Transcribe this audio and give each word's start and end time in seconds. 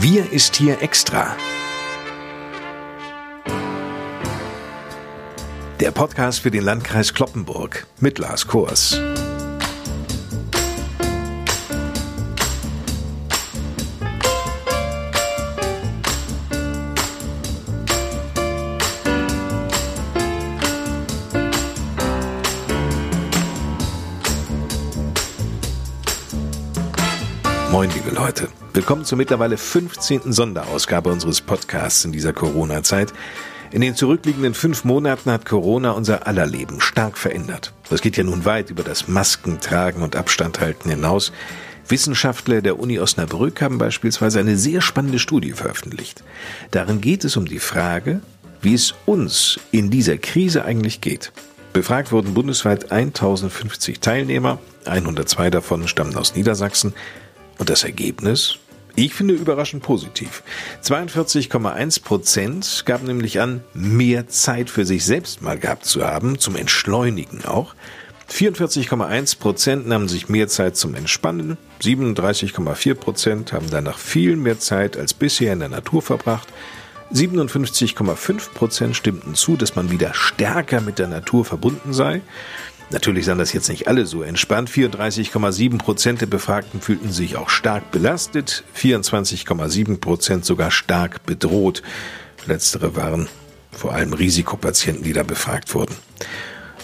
Wir 0.00 0.32
ist 0.32 0.56
hier 0.56 0.82
extra. 0.82 1.36
Der 5.80 5.90
Podcast 5.90 6.40
für 6.40 6.50
den 6.50 6.64
Landkreis 6.64 7.14
Kloppenburg 7.14 7.86
mit 8.00 8.18
Lars 8.18 8.46
Kors. 8.46 8.98
Moin, 27.70 27.90
liebe 27.90 28.10
Leute. 28.10 28.48
Willkommen 28.74 29.04
zur 29.04 29.18
mittlerweile 29.18 29.58
15. 29.58 30.32
Sonderausgabe 30.32 31.10
unseres 31.12 31.42
Podcasts 31.42 32.06
in 32.06 32.12
dieser 32.12 32.32
Corona-Zeit. 32.32 33.12
In 33.70 33.82
den 33.82 33.94
zurückliegenden 33.94 34.54
fünf 34.54 34.84
Monaten 34.84 35.30
hat 35.30 35.44
Corona 35.44 35.90
unser 35.90 36.26
aller 36.26 36.46
Leben 36.46 36.80
stark 36.80 37.18
verändert. 37.18 37.74
Das 37.90 38.00
geht 38.00 38.16
ja 38.16 38.24
nun 38.24 38.46
weit 38.46 38.70
über 38.70 38.82
das 38.82 39.08
Maskentragen 39.08 40.02
und 40.02 40.16
Abstandhalten 40.16 40.90
hinaus. 40.90 41.32
Wissenschaftler 41.86 42.62
der 42.62 42.78
Uni 42.78 42.98
Osnabrück 42.98 43.60
haben 43.60 43.76
beispielsweise 43.76 44.40
eine 44.40 44.56
sehr 44.56 44.80
spannende 44.80 45.18
Studie 45.18 45.52
veröffentlicht. 45.52 46.24
Darin 46.70 47.02
geht 47.02 47.24
es 47.24 47.36
um 47.36 47.44
die 47.44 47.58
Frage, 47.58 48.22
wie 48.62 48.72
es 48.72 48.94
uns 49.04 49.60
in 49.70 49.90
dieser 49.90 50.16
Krise 50.16 50.64
eigentlich 50.64 51.02
geht. 51.02 51.30
Befragt 51.74 52.10
wurden 52.10 52.32
bundesweit 52.32 52.90
1050 52.90 54.00
Teilnehmer, 54.00 54.60
102 54.86 55.50
davon 55.50 55.88
stammen 55.88 56.16
aus 56.16 56.34
Niedersachsen 56.34 56.94
und 57.58 57.68
das 57.68 57.84
Ergebnis? 57.84 58.58
Ich 58.94 59.14
finde 59.14 59.34
überraschend 59.34 59.82
positiv. 59.82 60.42
42,1 60.84 62.02
Prozent 62.02 62.82
gaben 62.84 63.06
nämlich 63.06 63.40
an, 63.40 63.62
mehr 63.72 64.28
Zeit 64.28 64.68
für 64.68 64.84
sich 64.84 65.04
selbst 65.04 65.40
mal 65.40 65.58
gehabt 65.58 65.86
zu 65.86 66.04
haben, 66.04 66.38
zum 66.38 66.56
Entschleunigen 66.56 67.44
auch. 67.44 67.74
44,1 68.30 69.38
Prozent 69.38 69.86
nahmen 69.86 70.08
sich 70.08 70.28
mehr 70.28 70.48
Zeit 70.48 70.76
zum 70.76 70.94
Entspannen, 70.94 71.58
37,4 71.82 72.94
Prozent 72.94 73.52
haben 73.52 73.66
danach 73.70 73.98
viel 73.98 74.36
mehr 74.36 74.58
Zeit 74.58 74.96
als 74.96 75.12
bisher 75.12 75.52
in 75.52 75.60
der 75.60 75.68
Natur 75.68 76.00
verbracht, 76.00 76.48
57,5 77.12 78.52
Prozent 78.54 78.96
stimmten 78.96 79.34
zu, 79.34 79.56
dass 79.56 79.76
man 79.76 79.90
wieder 79.90 80.14
stärker 80.14 80.80
mit 80.80 80.98
der 80.98 81.08
Natur 81.08 81.44
verbunden 81.44 81.92
sei 81.92 82.22
Natürlich 82.92 83.24
sahen 83.24 83.38
das 83.38 83.52
jetzt 83.52 83.68
nicht 83.68 83.88
alle 83.88 84.04
so 84.06 84.22
entspannt. 84.22 84.70
34,7 84.70 85.78
Prozent 85.78 86.20
der 86.20 86.26
Befragten 86.26 86.80
fühlten 86.80 87.10
sich 87.10 87.36
auch 87.36 87.48
stark 87.48 87.90
belastet, 87.90 88.64
24,7 88.76 89.98
Prozent 89.98 90.44
sogar 90.44 90.70
stark 90.70 91.24
bedroht. 91.24 91.82
Letztere 92.46 92.94
waren 92.94 93.28
vor 93.70 93.94
allem 93.94 94.12
Risikopatienten, 94.12 95.04
die 95.04 95.14
da 95.14 95.22
befragt 95.22 95.74
wurden. 95.74 95.94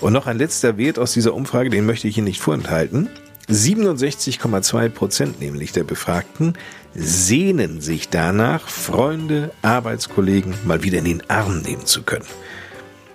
Und 0.00 0.12
noch 0.14 0.26
ein 0.26 0.38
letzter 0.38 0.78
Wert 0.78 0.98
aus 0.98 1.12
dieser 1.12 1.34
Umfrage, 1.34 1.68
den 1.68 1.84
möchte 1.84 2.08
ich 2.08 2.16
Ihnen 2.16 2.28
nicht 2.28 2.40
vorenthalten. 2.40 3.10
67,2 3.50 4.88
Prozent 4.90 5.40
nämlich 5.40 5.72
der 5.72 5.84
Befragten 5.84 6.54
sehnen 6.94 7.80
sich 7.80 8.08
danach, 8.08 8.68
Freunde, 8.68 9.50
Arbeitskollegen 9.62 10.54
mal 10.64 10.82
wieder 10.82 10.98
in 10.98 11.04
den 11.04 11.30
Arm 11.30 11.60
nehmen 11.60 11.86
zu 11.86 12.02
können. 12.02 12.26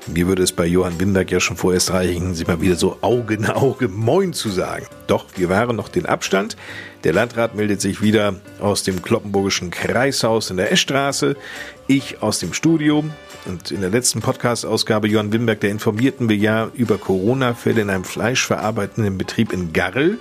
Mir 0.07 0.27
würde 0.27 0.43
es 0.43 0.51
bei 0.51 0.65
Johann 0.65 0.99
Wimberg 0.99 1.31
ja 1.31 1.39
schon 1.39 1.55
vorerst 1.55 1.91
reichen, 1.91 2.35
sich 2.35 2.45
mal 2.45 2.59
wieder 2.59 2.75
so 2.75 2.97
Auge 2.99 3.35
in 3.35 3.45
Auge 3.45 3.87
Moin 3.87 4.33
zu 4.33 4.49
sagen. 4.49 4.85
Doch 5.07 5.25
wir 5.35 5.47
wahren 5.47 5.77
noch 5.77 5.87
den 5.87 6.05
Abstand. 6.05 6.57
Der 7.05 7.13
Landrat 7.13 7.55
meldet 7.55 7.79
sich 7.79 8.01
wieder 8.01 8.35
aus 8.59 8.83
dem 8.83 9.01
Kloppenburgischen 9.01 9.71
Kreishaus 9.71 10.49
in 10.49 10.57
der 10.57 10.73
Eschstraße. 10.73 11.37
Ich 11.87 12.21
aus 12.21 12.39
dem 12.39 12.51
Studio. 12.53 13.05
Und 13.45 13.71
in 13.71 13.79
der 13.79 13.89
letzten 13.91 14.19
Podcast-Ausgabe 14.19 15.07
Johann 15.07 15.31
Wimberg, 15.31 15.61
da 15.61 15.67
informierten 15.67 16.27
wir 16.27 16.37
ja 16.37 16.69
über 16.73 16.97
Corona-Fälle 16.97 17.81
in 17.81 17.89
einem 17.89 18.03
fleischverarbeitenden 18.03 19.17
Betrieb 19.17 19.53
in 19.53 19.71
Garrel. 19.71 20.17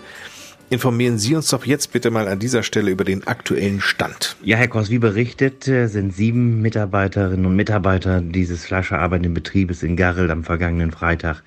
Informieren 0.73 1.19
Sie 1.19 1.35
uns 1.35 1.51
doch 1.51 1.67
jetzt 1.67 1.93
bitte 1.93 2.11
mal 2.11 2.29
an 2.29 2.39
dieser 2.39 2.63
Stelle 2.63 2.91
über 2.91 3.05
den 3.05 3.27
aktuellen 3.27 3.83
Stand. 3.83 4.37
Ja, 4.43 4.57
Herr 4.57 4.69
Kors, 4.69 4.89
wie 4.89 4.99
berichtet, 4.99 5.69
äh, 5.69 5.87
sind 5.87 6.15
sieben 6.15 6.63
Mitarbeiterinnen 6.63 7.45
und 7.45 7.55
Mitarbeiter 7.55 8.23
dieses 8.23 8.65
fleischverarbeitenden 8.65 9.35
Betriebes 9.35 9.83
in 9.83 9.97
Garrel 9.97 10.31
am 10.31 10.45
vergangenen 10.45 10.91
Freitag 10.91 11.43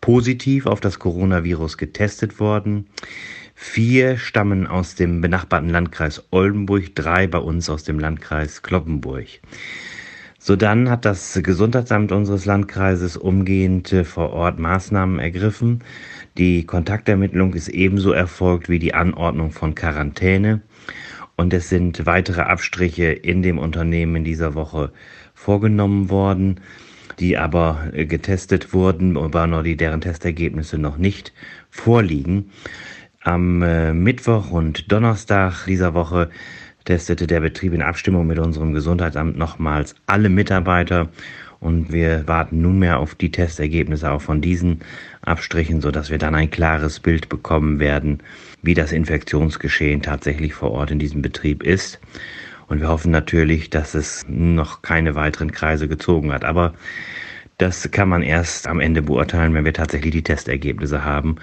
positiv 0.00 0.64
auf 0.64 0.80
das 0.80 0.98
Coronavirus 0.98 1.76
getestet 1.76 2.40
worden. 2.40 2.86
Vier 3.54 4.16
stammen 4.16 4.66
aus 4.66 4.94
dem 4.94 5.20
benachbarten 5.20 5.68
Landkreis 5.68 6.22
Oldenburg, 6.30 6.94
drei 6.94 7.26
bei 7.26 7.40
uns 7.40 7.68
aus 7.68 7.84
dem 7.84 7.98
Landkreis 7.98 8.62
Kloppenburg. 8.62 9.26
Sodann 10.44 10.90
hat 10.90 11.04
das 11.04 11.38
Gesundheitsamt 11.40 12.10
unseres 12.10 12.46
Landkreises 12.46 13.16
umgehend 13.16 13.94
vor 14.02 14.32
Ort 14.32 14.58
Maßnahmen 14.58 15.20
ergriffen. 15.20 15.84
Die 16.36 16.66
Kontaktermittlung 16.66 17.54
ist 17.54 17.68
ebenso 17.68 18.10
erfolgt 18.10 18.68
wie 18.68 18.80
die 18.80 18.92
Anordnung 18.92 19.52
von 19.52 19.76
Quarantäne. 19.76 20.60
Und 21.36 21.54
es 21.54 21.68
sind 21.68 22.06
weitere 22.06 22.40
Abstriche 22.40 23.12
in 23.12 23.42
dem 23.42 23.56
Unternehmen 23.56 24.16
in 24.16 24.24
dieser 24.24 24.56
Woche 24.56 24.90
vorgenommen 25.32 26.10
worden, 26.10 26.58
die 27.20 27.38
aber 27.38 27.92
getestet 27.92 28.74
wurden, 28.74 29.16
aber 29.16 29.46
noch 29.46 29.62
die, 29.62 29.76
deren 29.76 30.00
Testergebnisse 30.00 30.76
noch 30.76 30.98
nicht 30.98 31.32
vorliegen. 31.70 32.50
Am 33.20 33.62
äh, 33.62 33.92
Mittwoch 33.92 34.50
und 34.50 34.90
Donnerstag 34.90 35.66
dieser 35.66 35.94
Woche 35.94 36.30
testete 36.84 37.26
der 37.26 37.40
Betrieb 37.40 37.72
in 37.72 37.82
Abstimmung 37.82 38.26
mit 38.26 38.38
unserem 38.38 38.72
Gesundheitsamt 38.72 39.36
nochmals 39.36 39.94
alle 40.06 40.28
Mitarbeiter 40.28 41.08
und 41.62 41.92
wir 41.92 42.26
warten 42.26 42.60
nunmehr 42.60 42.98
auf 42.98 43.14
die 43.14 43.30
Testergebnisse 43.30 44.10
auch 44.10 44.20
von 44.20 44.40
diesen 44.40 44.80
Abstrichen, 45.22 45.80
sodass 45.80 46.10
wir 46.10 46.18
dann 46.18 46.34
ein 46.34 46.50
klares 46.50 46.98
Bild 46.98 47.28
bekommen 47.28 47.78
werden, 47.78 48.18
wie 48.62 48.74
das 48.74 48.90
Infektionsgeschehen 48.90 50.02
tatsächlich 50.02 50.54
vor 50.54 50.72
Ort 50.72 50.90
in 50.90 50.98
diesem 50.98 51.22
Betrieb 51.22 51.62
ist. 51.62 52.00
Und 52.66 52.80
wir 52.80 52.88
hoffen 52.88 53.12
natürlich, 53.12 53.70
dass 53.70 53.94
es 53.94 54.24
noch 54.28 54.82
keine 54.82 55.14
weiteren 55.14 55.52
Kreise 55.52 55.86
gezogen 55.86 56.32
hat. 56.32 56.44
Aber 56.44 56.74
das 57.62 57.88
kann 57.92 58.08
man 58.08 58.22
erst 58.22 58.66
am 58.66 58.80
Ende 58.80 59.02
beurteilen, 59.02 59.54
wenn 59.54 59.64
wir 59.64 59.72
tatsächlich 59.72 60.10
die 60.10 60.24
Testergebnisse 60.24 61.04
haben 61.04 61.36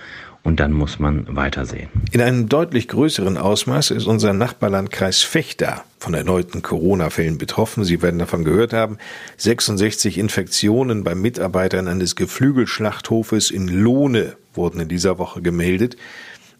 und 0.44 0.60
dann 0.60 0.74
muss 0.74 1.00
man 1.00 1.34
weitersehen. 1.34 1.88
In 2.12 2.20
einem 2.22 2.50
deutlich 2.50 2.90
größeren 2.90 3.38
Ausmaß 3.38 3.92
ist 3.92 4.06
unser 4.06 4.34
Nachbarlandkreis 4.34 5.22
Fechter 5.22 5.86
von 5.98 6.14
erneuten 6.14 6.62
Corona-Fällen 6.62 7.38
betroffen. 7.38 7.86
Sie 7.86 8.02
werden 8.02 8.20
davon 8.20 8.44
gehört 8.44 8.74
haben. 8.74 8.98
66 9.38 10.18
Infektionen 10.18 11.06
bei 11.06 11.16
Mitarbeitern 11.16 11.88
eines 11.88 12.18
Geflügelschlachthofes 12.18 13.50
in 13.50 13.70
Lohne 13.70 14.36
wurden 14.54 14.82
in 14.82 14.90
dieser 14.90 15.20
Woche 15.20 15.42
gemeldet. 15.42 15.96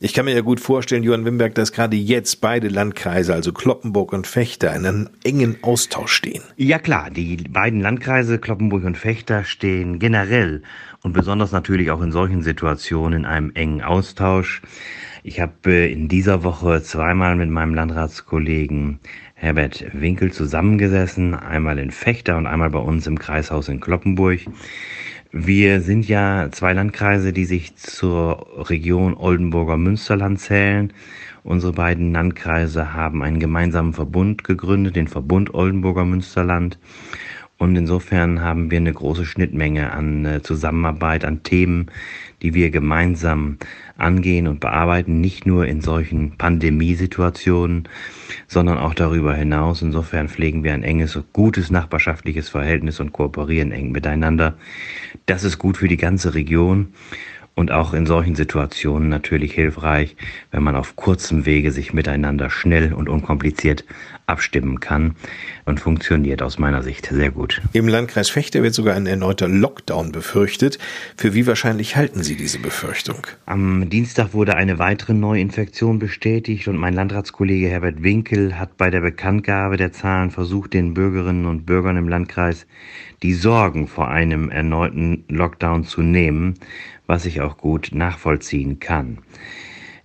Ich 0.02 0.14
kann 0.14 0.24
mir 0.24 0.34
ja 0.34 0.40
gut 0.40 0.62
vorstellen, 0.62 1.04
Johann 1.04 1.26
Wimberg, 1.26 1.56
dass 1.56 1.74
gerade 1.74 1.98
jetzt 1.98 2.40
beide 2.40 2.70
Landkreise, 2.70 3.34
also 3.34 3.52
Kloppenburg 3.52 4.14
und 4.14 4.28
Fechter, 4.28 4.74
in 4.74 4.86
einem 4.86 5.10
engen 5.26 5.58
Austausch 5.62 6.14
stehen. 6.14 6.42
Ja 6.56 6.80
klar, 6.80 7.10
die 7.10 7.36
beiden 7.36 7.82
Landkreise 7.82 8.40
Kloppenburg 8.40 8.86
und 8.86 8.98
Fechter 8.98 9.44
stehen 9.44 10.00
generell 10.00 10.64
und 11.04 11.12
besonders 11.12 11.52
natürlich 11.52 11.92
auch 11.92 12.02
in 12.02 12.14
solchen 12.14 12.44
Situationen 12.44 13.20
in 13.20 13.26
einem 13.26 13.52
engen 13.56 13.82
Austausch. 13.82 14.62
Ich 15.22 15.42
habe 15.42 15.52
äh, 15.66 15.92
in 15.92 16.08
dieser 16.08 16.46
Woche 16.46 16.82
zweimal 16.82 17.36
mit 17.36 17.50
meinem 17.50 17.74
Landratskollegen 17.74 19.00
Herbert 19.34 19.84
Winkel 19.92 20.32
zusammengesessen, 20.32 21.34
einmal 21.34 21.78
in 21.78 21.92
Fechter 21.92 22.38
und 22.38 22.48
einmal 22.48 22.70
bei 22.70 22.80
uns 22.80 23.06
im 23.06 23.20
Kreishaus 23.20 23.68
in 23.68 23.82
Kloppenburg. 23.82 24.40
Wir 25.32 25.82
sind 25.82 26.08
ja 26.08 26.50
zwei 26.52 26.74
Landkreise, 26.74 27.34
die 27.34 27.46
sich 27.46 27.76
zur 27.76 28.48
Region 28.68 29.14
Oldenburger 29.14 29.78
Münsterland 29.78 30.40
zählen. 30.40 30.92
Unsere 31.44 31.72
beiden 31.72 32.14
Landkreise 32.14 32.96
haben 32.96 33.22
einen 33.22 33.40
gemeinsamen 33.40 33.94
Verbund 33.94 34.44
gegründet, 34.44 34.96
den 34.96 35.08
Verbund 35.08 35.54
Oldenburger 35.54 36.04
Münsterland. 36.04 36.80
Und 37.60 37.76
insofern 37.76 38.42
haben 38.42 38.72
wir 38.72 38.78
eine 38.78 38.94
große 38.94 39.26
Schnittmenge 39.26 39.92
an 39.92 40.26
äh, 40.26 40.42
Zusammenarbeit, 40.42 41.26
an 41.26 41.44
Themen, 41.44 41.88
die 42.42 42.54
wir 42.54 42.70
gemeinsam 42.72 43.58
angehen 43.98 44.48
und 44.48 44.62
bearbeiten, 44.62 45.20
nicht 45.20 45.46
nur 45.46 45.68
in 45.68 45.82
solchen 45.82 46.38
Pandemiesituationen, 46.38 47.90
sondern 48.48 48.78
auch 48.78 48.94
darüber 48.94 49.36
hinaus. 49.36 49.82
Insofern 49.82 50.30
pflegen 50.30 50.64
wir 50.64 50.74
ein 50.74 50.84
enges, 50.84 51.20
gutes 51.34 51.70
nachbarschaftliches 51.70 52.48
Verhältnis 52.48 53.02
und 53.02 53.12
kooperieren 53.12 53.74
eng 53.74 53.92
miteinander. 53.92 54.56
Das 55.26 55.44
ist 55.44 55.58
gut 55.58 55.76
für 55.76 55.90
die 55.90 55.98
ganze 55.98 56.36
Region. 56.36 56.94
Und 57.56 57.72
auch 57.72 57.94
in 57.94 58.06
solchen 58.06 58.36
Situationen 58.36 59.10
natürlich 59.10 59.54
hilfreich, 59.54 60.16
wenn 60.52 60.64
man 60.64 60.76
auf 60.76 60.96
kurzem 60.96 61.46
Wege 61.46 61.72
sich 61.72 61.94
miteinander 61.94 62.50
schnell 62.50 62.94
und 62.94 63.10
unkompliziert 63.10 63.84
abstimmen 64.30 64.80
kann 64.80 65.16
und 65.66 65.80
funktioniert 65.80 66.42
aus 66.42 66.60
meiner 66.60 66.84
Sicht 66.84 67.08
sehr 67.08 67.32
gut. 67.32 67.62
Im 67.74 67.88
Landkreis 67.88 68.30
Fechter 68.30 68.64
wird 68.64 68.76
sogar 68.76 68.96
ein 68.96 69.08
erneuter 69.08 69.48
Lockdown 69.48 70.12
befürchtet. 70.12 70.78
Für 71.18 71.34
wie 71.34 71.48
wahrscheinlich 71.48 71.96
halten 71.96 72.24
Sie 72.24 72.36
diese 72.36 72.60
Befürchtung? 72.60 73.26
Am 73.46 73.90
Dienstag 73.90 74.34
wurde 74.34 74.56
eine 74.56 74.80
weitere 74.80 75.14
Neuinfektion 75.14 76.00
bestätigt 76.00 76.68
und 76.68 76.78
mein 76.78 76.94
Landratskollege 76.94 77.68
Herbert 77.68 78.04
Winkel 78.04 78.60
hat 78.60 78.78
bei 78.78 78.90
der 78.90 79.02
Bekanntgabe 79.02 79.78
der 79.78 79.92
Zahlen 79.92 80.32
versucht, 80.32 80.74
den 80.74 80.94
Bürgerinnen 80.94 81.46
und 81.46 81.66
Bürgern 81.66 81.98
im 81.98 82.08
Landkreis 82.08 82.68
die 83.24 83.34
Sorgen 83.34 83.88
vor 83.88 84.10
einem 84.10 84.50
erneuten 84.50 85.26
Lockdown 85.28 85.84
zu 85.84 86.02
nehmen, 86.02 86.56
was 87.10 87.26
ich 87.26 87.42
auch 87.42 87.58
gut 87.58 87.90
nachvollziehen 87.92 88.80
kann. 88.80 89.18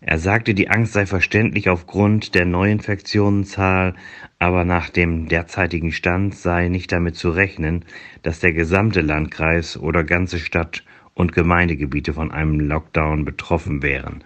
Er 0.00 0.18
sagte, 0.18 0.54
die 0.54 0.70
Angst 0.70 0.94
sei 0.94 1.04
verständlich 1.04 1.68
aufgrund 1.68 2.34
der 2.34 2.46
Neuinfektionenzahl, 2.46 3.94
aber 4.38 4.64
nach 4.64 4.88
dem 4.88 5.28
derzeitigen 5.28 5.92
Stand 5.92 6.34
sei 6.34 6.68
nicht 6.68 6.90
damit 6.92 7.16
zu 7.16 7.28
rechnen, 7.28 7.84
dass 8.22 8.40
der 8.40 8.54
gesamte 8.54 9.02
Landkreis 9.02 9.76
oder 9.76 10.02
ganze 10.02 10.38
Stadt 10.38 10.82
und 11.12 11.34
Gemeindegebiete 11.34 12.14
von 12.14 12.32
einem 12.32 12.58
Lockdown 12.58 13.26
betroffen 13.26 13.82
wären. 13.82 14.24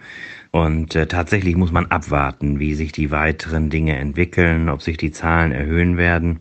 Und 0.51 0.95
äh, 0.95 1.05
tatsächlich 1.05 1.57
muss 1.57 1.73
man 1.73 1.87
abwarten, 1.87 2.59
wie 2.59 2.75
sich 2.75 2.93
die 2.93 3.11
weiteren 3.11 3.69
Dinge 3.69 3.97
entwickeln, 3.97 4.69
ob 4.69 4.81
sich 4.81 4.95
die 4.95 5.11
Zahlen 5.11 5.51
erhöhen 5.51 5.97
werden. 5.97 6.39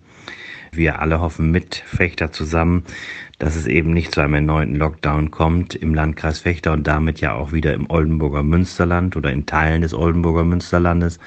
Wir 0.73 1.01
alle 1.01 1.21
hoffen 1.21 1.51
mit 1.51 1.77
Fechter 1.77 2.33
zusammen, 2.33 2.85
dass 3.39 3.55
es 3.55 3.67
eben 3.67 3.93
nicht 3.93 4.15
zu 4.15 4.21
einem 4.21 4.35
erneuten 4.35 4.75
Lockdown 4.75 5.31
kommt 5.31 5.75
im 5.75 5.95
Landkreis 5.95 6.41
Fechter 6.41 6.73
und 6.73 6.87
damit 6.87 7.21
ja 7.21 7.35
auch 7.35 7.53
wieder 7.53 7.73
im 7.73 7.89
Oldenburger 7.89 8.43
Münsterland 8.43 9.17
oder 9.17 9.31
in 9.33 9.47
Teilen 9.47 9.83
des 9.83 9.95
Oldenburger 9.95 10.45
Münsterlandes. 10.45 11.19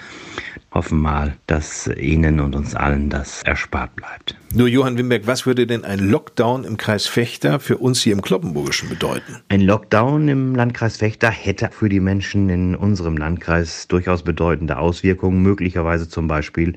Hoffen 0.73 0.99
mal, 0.99 1.35
dass 1.47 1.87
Ihnen 1.87 2.39
und 2.39 2.55
uns 2.55 2.75
allen 2.75 3.09
das 3.09 3.43
erspart 3.43 3.95
bleibt. 3.95 4.37
Nur 4.53 4.67
Johann 4.67 4.97
Wimberg, 4.97 5.27
was 5.27 5.45
würde 5.45 5.67
denn 5.67 5.83
ein 5.83 5.99
Lockdown 5.99 6.63
im 6.63 6.77
Kreis 6.77 7.07
Fechter 7.07 7.59
für 7.59 7.77
uns 7.77 8.01
hier 8.01 8.13
im 8.13 8.21
Kloppenburgischen 8.21 8.89
bedeuten? 8.89 9.41
Ein 9.49 9.61
Lockdown 9.61 10.27
im 10.27 10.55
Landkreis 10.55 10.97
Fechter 10.97 11.29
hätte 11.29 11.69
für 11.71 11.89
die 11.89 11.99
Menschen 11.99 12.49
in 12.49 12.75
unserem 12.75 13.17
Landkreis 13.17 13.87
durchaus 13.87 14.23
bedeutende 14.23 14.77
Auswirkungen, 14.77 15.41
möglicherweise 15.41 16.07
zum 16.07 16.27
Beispiel, 16.27 16.75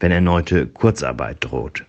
wenn 0.00 0.12
erneute 0.12 0.66
Kurzarbeit 0.66 1.38
droht. 1.40 1.84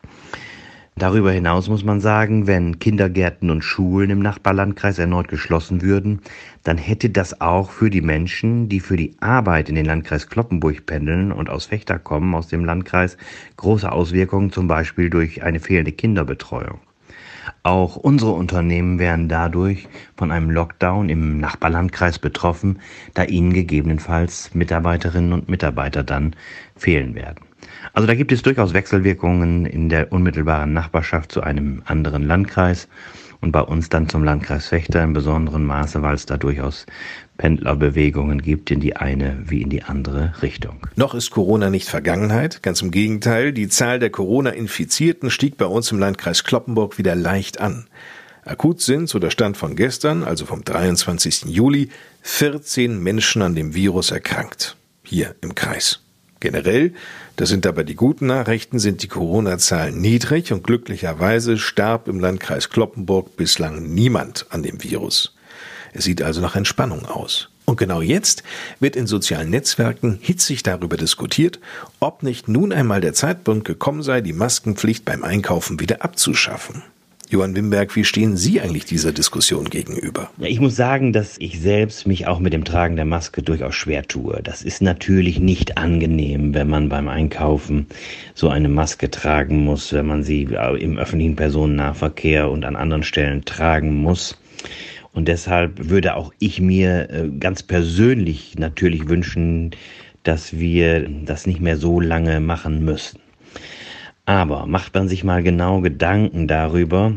Darüber 0.99 1.31
hinaus 1.31 1.69
muss 1.69 1.85
man 1.85 2.01
sagen, 2.01 2.45
wenn 2.45 2.77
Kindergärten 2.77 3.49
und 3.49 3.63
Schulen 3.63 4.09
im 4.09 4.19
Nachbarlandkreis 4.19 4.99
erneut 4.99 5.29
geschlossen 5.29 5.81
würden, 5.81 6.19
dann 6.63 6.77
hätte 6.77 7.09
das 7.09 7.39
auch 7.39 7.71
für 7.71 7.89
die 7.89 8.01
Menschen, 8.01 8.67
die 8.67 8.81
für 8.81 8.97
die 8.97 9.15
Arbeit 9.21 9.69
in 9.69 9.75
den 9.75 9.85
Landkreis 9.85 10.27
Kloppenburg 10.27 10.85
pendeln 10.85 11.31
und 11.31 11.49
aus 11.49 11.67
Fechter 11.67 11.99
kommen, 11.99 12.35
aus 12.35 12.49
dem 12.49 12.65
Landkreis, 12.65 13.15
große 13.55 13.89
Auswirkungen, 13.89 14.51
zum 14.51 14.67
Beispiel 14.67 15.09
durch 15.09 15.41
eine 15.41 15.61
fehlende 15.61 15.93
Kinderbetreuung. 15.93 16.79
Auch 17.63 17.95
unsere 17.95 18.31
Unternehmen 18.31 18.99
wären 18.99 19.29
dadurch 19.29 19.87
von 20.17 20.31
einem 20.31 20.49
Lockdown 20.49 21.07
im 21.07 21.39
Nachbarlandkreis 21.39 22.19
betroffen, 22.19 22.79
da 23.13 23.23
ihnen 23.23 23.53
gegebenenfalls 23.53 24.53
Mitarbeiterinnen 24.53 25.31
und 25.31 25.47
Mitarbeiter 25.47 26.03
dann 26.03 26.35
fehlen 26.75 27.15
werden. 27.15 27.48
Also 27.93 28.07
da 28.07 28.15
gibt 28.15 28.31
es 28.31 28.41
durchaus 28.41 28.73
Wechselwirkungen 28.73 29.65
in 29.65 29.89
der 29.89 30.11
unmittelbaren 30.11 30.73
Nachbarschaft 30.73 31.31
zu 31.31 31.41
einem 31.41 31.81
anderen 31.85 32.23
Landkreis 32.23 32.87
und 33.41 33.51
bei 33.51 33.61
uns 33.61 33.89
dann 33.89 34.09
zum 34.09 34.23
Landkreis 34.23 34.67
Fechter 34.67 35.03
in 35.03 35.13
besonderem 35.13 35.65
Maße, 35.65 36.01
weil 36.01 36.15
es 36.15 36.25
da 36.25 36.37
durchaus 36.37 36.85
Pendlerbewegungen 37.37 38.41
gibt 38.41 38.69
in 38.69 38.81
die 38.81 38.97
eine 38.97 39.43
wie 39.45 39.61
in 39.61 39.69
die 39.69 39.83
andere 39.83 40.33
Richtung. 40.41 40.87
Noch 40.95 41.13
ist 41.15 41.31
Corona 41.31 41.69
nicht 41.69 41.87
Vergangenheit, 41.87 42.61
ganz 42.63 42.81
im 42.81 42.91
Gegenteil, 42.91 43.53
die 43.53 43.69
Zahl 43.69 43.99
der 43.99 44.09
Corona-Infizierten 44.09 45.29
stieg 45.29 45.57
bei 45.57 45.65
uns 45.65 45.91
im 45.91 45.99
Landkreis 45.99 46.43
Kloppenburg 46.43 46.97
wieder 46.97 47.15
leicht 47.15 47.61
an. 47.61 47.87
Akut 48.43 48.81
sind, 48.81 49.07
so 49.07 49.19
der 49.19 49.29
Stand 49.29 49.57
von 49.57 49.75
gestern, 49.75 50.23
also 50.23 50.45
vom 50.45 50.63
23. 50.63 51.45
Juli, 51.45 51.89
14 52.23 53.01
Menschen 53.01 53.41
an 53.41 53.55
dem 53.55 53.73
Virus 53.73 54.11
erkrankt. 54.11 54.75
Hier 55.03 55.35
im 55.41 55.55
Kreis. 55.55 56.01
Generell, 56.39 56.93
das 57.39 57.47
sind 57.47 57.65
aber 57.65 57.85
die 57.85 57.95
guten 57.95 58.27
Nachrichten, 58.27 58.79
sind 58.79 59.01
die 59.01 59.07
Corona-Zahlen 59.07 60.01
niedrig 60.01 60.51
und 60.51 60.61
glücklicherweise 60.61 61.57
starb 61.57 62.09
im 62.09 62.19
Landkreis 62.19 62.69
Kloppenburg 62.69 63.37
bislang 63.37 63.81
niemand 63.93 64.45
an 64.49 64.61
dem 64.61 64.83
Virus. 64.83 65.37
Es 65.93 66.03
sieht 66.03 66.21
also 66.21 66.41
nach 66.41 66.57
Entspannung 66.57 67.05
aus. 67.05 67.47
Und 67.63 67.77
genau 67.77 68.01
jetzt 68.01 68.43
wird 68.81 68.97
in 68.97 69.07
sozialen 69.07 69.51
Netzwerken 69.51 70.19
hitzig 70.21 70.63
darüber 70.63 70.97
diskutiert, 70.97 71.61
ob 72.01 72.23
nicht 72.23 72.49
nun 72.49 72.73
einmal 72.73 72.99
der 72.99 73.13
Zeitpunkt 73.13 73.63
gekommen 73.63 74.03
sei, 74.03 74.19
die 74.19 74.33
Maskenpflicht 74.33 75.05
beim 75.05 75.23
Einkaufen 75.23 75.79
wieder 75.79 76.03
abzuschaffen. 76.03 76.83
Johann 77.31 77.55
Wimberg, 77.55 77.95
wie 77.95 78.03
stehen 78.03 78.37
Sie 78.37 78.59
eigentlich 78.59 78.85
dieser 78.85 79.11
Diskussion 79.11 79.69
gegenüber? 79.69 80.31
Ja, 80.39 80.47
ich 80.47 80.59
muss 80.59 80.75
sagen, 80.75 81.13
dass 81.13 81.37
ich 81.37 81.59
selbst 81.59 82.07
mich 82.07 82.25
auch 82.25 82.39
mit 82.39 82.53
dem 82.53 82.63
Tragen 82.63 82.95
der 82.95 83.05
Maske 83.05 83.43
durchaus 83.43 83.75
schwer 83.75 84.01
tue. 84.07 84.41
Das 84.43 84.63
ist 84.63 84.81
natürlich 84.81 85.39
nicht 85.39 85.77
angenehm, 85.77 86.55
wenn 86.55 86.67
man 86.67 86.89
beim 86.89 87.07
Einkaufen 87.07 87.85
so 88.33 88.49
eine 88.49 88.67
Maske 88.67 89.11
tragen 89.11 89.63
muss, 89.63 89.93
wenn 89.93 90.07
man 90.07 90.23
sie 90.23 90.49
im 90.79 90.97
öffentlichen 90.97 91.35
Personennahverkehr 91.35 92.49
und 92.49 92.65
an 92.65 92.75
anderen 92.75 93.03
Stellen 93.03 93.45
tragen 93.45 93.95
muss. 93.95 94.35
Und 95.13 95.27
deshalb 95.27 95.87
würde 95.87 96.15
auch 96.15 96.33
ich 96.39 96.59
mir 96.59 97.11
äh, 97.11 97.29
ganz 97.39 97.61
persönlich 97.61 98.57
natürlich 98.57 99.07
wünschen, 99.07 99.69
dass 100.23 100.57
wir 100.57 101.07
das 101.25 101.45
nicht 101.45 101.61
mehr 101.61 101.77
so 101.77 101.99
lange 101.99 102.39
machen 102.39 102.83
müssen. 102.83 103.19
Aber 104.29 104.67
macht 104.67 104.93
man 104.93 105.07
sich 105.07 105.23
mal 105.23 105.41
genau 105.41 105.81
Gedanken 105.81 106.47
darüber 106.47 107.15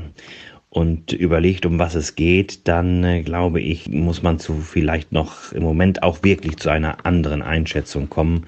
und 0.71 1.13
überlegt, 1.13 1.67
um 1.67 1.79
was 1.79 1.95
es 1.95 2.15
geht, 2.15 2.67
dann 2.67 3.05
äh, 3.05 3.21
glaube 3.21 3.61
ich, 3.61 3.91
muss 3.91 4.23
man 4.23 4.39
zu 4.39 4.55
vielleicht 4.55 5.13
noch 5.13 5.53
im 5.53 5.63
Moment 5.63 6.03
auch 6.03 6.23
wirklich 6.23 6.57
zu 6.57 6.71
einer 6.71 7.05
anderen 7.05 7.43
Einschätzung 7.43 8.09
kommen, 8.09 8.47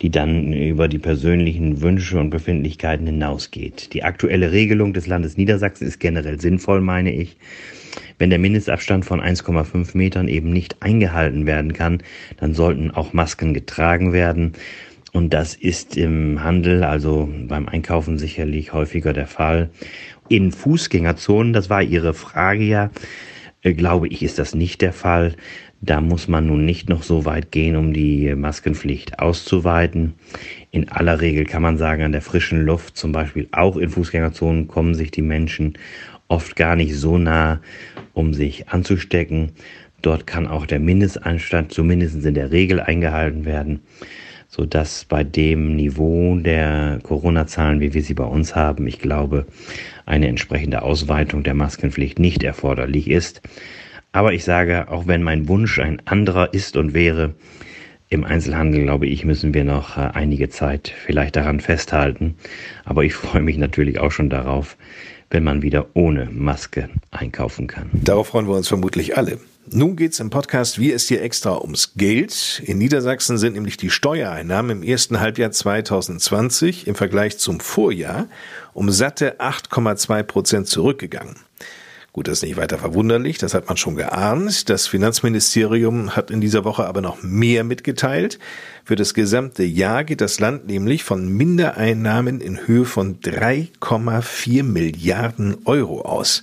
die 0.00 0.08
dann 0.08 0.54
über 0.54 0.88
die 0.88 0.98
persönlichen 0.98 1.82
Wünsche 1.82 2.18
und 2.18 2.30
Befindlichkeiten 2.30 3.04
hinausgeht. 3.04 3.92
Die 3.92 4.04
aktuelle 4.04 4.52
Regelung 4.52 4.94
des 4.94 5.06
Landes 5.06 5.36
Niedersachsen 5.36 5.86
ist 5.86 6.00
generell 6.00 6.40
sinnvoll, 6.40 6.80
meine 6.80 7.12
ich. 7.12 7.36
Wenn 8.16 8.30
der 8.30 8.38
Mindestabstand 8.38 9.04
von 9.04 9.20
1,5 9.20 9.94
Metern 9.94 10.28
eben 10.28 10.50
nicht 10.50 10.82
eingehalten 10.82 11.44
werden 11.44 11.74
kann, 11.74 12.02
dann 12.38 12.54
sollten 12.54 12.90
auch 12.90 13.12
Masken 13.12 13.52
getragen 13.52 14.14
werden. 14.14 14.54
Und 15.18 15.34
das 15.34 15.56
ist 15.56 15.96
im 15.96 16.44
Handel, 16.44 16.84
also 16.84 17.28
beim 17.48 17.68
Einkaufen 17.68 18.18
sicherlich 18.18 18.72
häufiger 18.72 19.12
der 19.12 19.26
Fall. 19.26 19.68
In 20.28 20.52
Fußgängerzonen, 20.52 21.52
das 21.52 21.68
war 21.68 21.82
Ihre 21.82 22.14
Frage 22.14 22.62
ja, 22.62 22.90
äh, 23.62 23.72
glaube 23.72 24.06
ich, 24.06 24.22
ist 24.22 24.38
das 24.38 24.54
nicht 24.54 24.80
der 24.80 24.92
Fall. 24.92 25.34
Da 25.80 26.00
muss 26.00 26.28
man 26.28 26.46
nun 26.46 26.64
nicht 26.64 26.88
noch 26.88 27.02
so 27.02 27.24
weit 27.24 27.50
gehen, 27.50 27.74
um 27.74 27.92
die 27.92 28.32
Maskenpflicht 28.36 29.18
auszuweiten. 29.18 30.14
In 30.70 30.88
aller 30.88 31.20
Regel 31.20 31.46
kann 31.46 31.62
man 31.62 31.78
sagen, 31.78 32.04
an 32.04 32.12
der 32.12 32.22
frischen 32.22 32.64
Luft, 32.64 32.96
zum 32.96 33.10
Beispiel 33.10 33.48
auch 33.50 33.76
in 33.76 33.90
Fußgängerzonen, 33.90 34.68
kommen 34.68 34.94
sich 34.94 35.10
die 35.10 35.22
Menschen 35.22 35.76
oft 36.28 36.54
gar 36.54 36.76
nicht 36.76 36.94
so 36.94 37.18
nah, 37.18 37.60
um 38.14 38.34
sich 38.34 38.68
anzustecken. 38.68 39.50
Dort 40.00 40.28
kann 40.28 40.46
auch 40.46 40.64
der 40.64 40.78
Mindestanstand 40.78 41.72
zumindest 41.72 42.24
in 42.24 42.34
der 42.34 42.52
Regel 42.52 42.78
eingehalten 42.78 43.44
werden 43.44 43.80
so 44.48 44.64
dass 44.64 45.04
bei 45.04 45.22
dem 45.24 45.76
Niveau 45.76 46.36
der 46.38 46.98
Corona-Zahlen, 47.02 47.80
wie 47.80 47.94
wir 47.94 48.02
sie 48.02 48.14
bei 48.14 48.24
uns 48.24 48.56
haben, 48.56 48.86
ich 48.86 48.98
glaube, 48.98 49.46
eine 50.06 50.28
entsprechende 50.28 50.82
Ausweitung 50.82 51.42
der 51.44 51.54
Maskenpflicht 51.54 52.18
nicht 52.18 52.42
erforderlich 52.42 53.08
ist. 53.08 53.42
Aber 54.12 54.32
ich 54.32 54.44
sage, 54.44 54.90
auch 54.90 55.06
wenn 55.06 55.22
mein 55.22 55.48
Wunsch 55.48 55.78
ein 55.78 56.00
anderer 56.06 56.52
ist 56.54 56.76
und 56.76 56.94
wäre, 56.94 57.34
im 58.10 58.24
Einzelhandel, 58.24 58.82
glaube 58.82 59.06
ich, 59.06 59.24
müssen 59.24 59.52
wir 59.52 59.64
noch 59.64 59.98
äh, 59.98 60.10
einige 60.14 60.48
Zeit 60.48 60.94
vielleicht 61.04 61.36
daran 61.36 61.60
festhalten. 61.60 62.36
Aber 62.84 63.04
ich 63.04 63.14
freue 63.14 63.42
mich 63.42 63.58
natürlich 63.58 63.98
auch 63.98 64.10
schon 64.10 64.30
darauf, 64.30 64.76
wenn 65.30 65.44
man 65.44 65.60
wieder 65.60 65.86
ohne 65.94 66.28
Maske 66.30 66.88
einkaufen 67.10 67.66
kann. 67.66 67.90
Darauf 67.92 68.28
freuen 68.28 68.48
wir 68.48 68.56
uns 68.56 68.68
vermutlich 68.68 69.18
alle. 69.18 69.38
Nun 69.70 69.96
geht's 69.96 70.18
im 70.18 70.30
Podcast 70.30 70.78
Wie 70.78 70.90
ist 70.90 71.08
hier 71.08 71.22
extra 71.22 71.60
ums 71.60 71.92
Geld. 71.94 72.62
In 72.64 72.78
Niedersachsen 72.78 73.36
sind 73.36 73.52
nämlich 73.52 73.76
die 73.76 73.90
Steuereinnahmen 73.90 74.78
im 74.78 74.82
ersten 74.82 75.20
Halbjahr 75.20 75.50
2020 75.50 76.86
im 76.86 76.94
Vergleich 76.94 77.38
zum 77.38 77.60
Vorjahr 77.60 78.28
um 78.72 78.90
satte 78.90 79.40
8,2 79.40 80.22
Prozent 80.22 80.68
zurückgegangen. 80.68 81.36
Gut, 82.12 82.28
das 82.28 82.38
ist 82.38 82.44
nicht 82.44 82.56
weiter 82.56 82.78
verwunderlich, 82.78 83.36
das 83.36 83.52
hat 83.52 83.68
man 83.68 83.76
schon 83.76 83.96
geahnt. 83.96 84.70
Das 84.70 84.86
Finanzministerium 84.86 86.16
hat 86.16 86.30
in 86.30 86.40
dieser 86.40 86.64
Woche 86.64 86.86
aber 86.86 87.02
noch 87.02 87.22
mehr 87.22 87.62
mitgeteilt. 87.62 88.38
Für 88.84 88.96
das 88.96 89.12
gesamte 89.12 89.64
Jahr 89.64 90.04
geht 90.04 90.22
das 90.22 90.40
Land 90.40 90.66
nämlich 90.66 91.04
von 91.04 91.28
Mindereinnahmen 91.28 92.40
in 92.40 92.66
Höhe 92.66 92.86
von 92.86 93.20
3,4 93.20 94.62
Milliarden 94.62 95.58
Euro 95.66 96.00
aus. 96.02 96.42